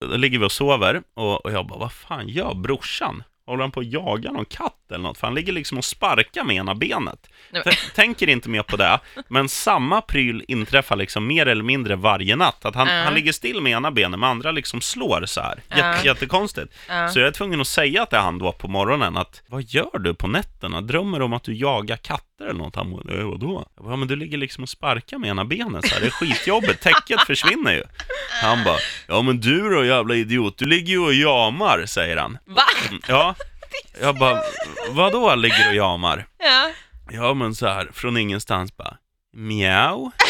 Då 0.00 0.16
ligger 0.16 0.38
vi 0.38 0.44
och 0.46 0.52
sover 0.52 1.02
och, 1.14 1.44
och 1.44 1.52
jag 1.52 1.66
bara, 1.66 1.78
vad 1.78 1.92
fan 1.92 2.28
gör 2.28 2.54
brorsan? 2.54 3.22
Håller 3.46 3.62
han 3.62 3.70
på 3.70 3.80
att 3.80 3.86
jaga 3.92 4.32
någon 4.32 4.44
katt 4.44 4.76
eller 4.90 5.02
något? 5.02 5.18
För 5.18 5.26
han 5.26 5.34
ligger 5.34 5.52
liksom 5.52 5.78
och 5.78 5.84
sparkar 5.84 6.44
med 6.44 6.56
ena 6.56 6.74
benet. 6.74 7.30
Nej, 7.50 7.62
men- 7.64 7.74
Tänker 7.94 8.28
inte 8.28 8.48
mer 8.48 8.62
på 8.62 8.76
det, 8.76 9.00
men 9.28 9.48
samma 9.48 10.00
pryl 10.00 10.44
inträffar 10.48 10.96
liksom 10.96 11.26
mer 11.26 11.46
eller 11.46 11.62
mindre 11.62 11.96
varje 11.96 12.36
natt. 12.36 12.64
Att 12.64 12.74
han, 12.74 12.88
Ja. 12.88 13.02
han 13.04 13.14
ligger 13.14 13.32
still 13.32 13.60
med 13.60 13.72
ena 13.72 13.90
benet, 13.90 14.20
med 14.20 14.28
andra 14.28 14.50
liksom 14.50 14.80
slår 14.80 15.26
så 15.26 15.40
här. 15.40 15.60
Jätte, 15.70 15.80
Ja. 15.80 16.04
Jättekonstigt. 16.04 16.74
Ja. 16.88 17.08
Så 17.08 17.18
jag 17.20 17.28
är 17.28 17.32
tvungen 17.32 17.60
att 17.60 17.66
säga 17.68 18.06
till 18.06 18.18
han 18.18 18.38
då 18.38 18.52
på 18.52 18.68
morgonen 18.68 19.16
att, 19.16 19.42
vad 19.46 19.62
gör 19.62 19.98
du 19.98 20.14
på 20.14 20.26
nätterna? 20.28 20.80
Drömmer 20.80 21.18
du 21.18 21.24
om 21.24 21.32
att 21.32 21.44
du 21.44 21.54
jagar 21.54 21.96
katter 21.96 22.44
eller 22.44 22.58
något? 22.58 22.76
Han 22.76 22.90
bara, 22.90 23.18
"Eh, 23.18 23.24
vadå? 23.24 23.66
Jag 23.76 23.84
bara, 23.84 23.96
men 23.96 24.08
du 24.08 24.16
ligger 24.16 24.38
liksom 24.38 24.62
och 24.62 24.68
sparkar 24.68 25.18
med 25.18 25.30
ena 25.30 25.44
benet 25.44 25.86
så 25.88 25.94
här. 25.94 26.00
Det 26.00 26.06
är 26.06 26.10
skitjobbigt, 26.10 26.82
täcket 26.82 27.20
försvinner 27.20 27.72
ju. 27.72 27.82
Han 28.42 28.64
bara, 28.64 28.76
ja 29.10 29.22
men 29.22 29.40
du 29.40 29.70
då 29.70 29.84
jävla 29.84 30.14
idiot, 30.14 30.58
du 30.58 30.64
ligger 30.66 30.92
ju 30.92 30.98
och 30.98 31.14
jamar, 31.14 31.86
säger 31.86 32.16
han. 32.16 32.38
Va? 32.46 32.62
Mm, 32.88 33.00
Ja, 33.08 33.34
jag 34.00 34.18
bara, 34.18 34.42
vadå 34.90 35.34
ligger 35.34 35.68
och 35.68 35.74
jamar? 35.74 36.26
Ja. 36.38 36.70
Ja 37.12 37.34
men 37.34 37.54
så 37.54 37.66
här, 37.66 37.90
från 37.92 38.16
ingenstans 38.16 38.76
bara, 38.76 38.96
mjau. 39.36 40.10